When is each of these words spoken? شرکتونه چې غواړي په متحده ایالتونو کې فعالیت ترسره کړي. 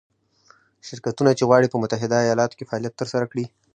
شرکتونه 0.87 1.31
چې 1.37 1.43
غواړي 1.49 1.67
په 1.69 1.77
متحده 1.83 2.17
ایالتونو 2.21 2.57
کې 2.57 2.67
فعالیت 2.69 2.93
ترسره 2.99 3.25
کړي. 3.31 3.45